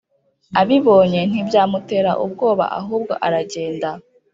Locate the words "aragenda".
3.25-3.89